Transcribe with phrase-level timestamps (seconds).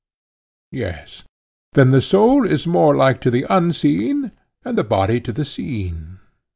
[0.71, 1.25] Yes.
[1.73, 4.31] Then the soul is more like to the unseen,
[4.65, 6.17] and the body to the seen?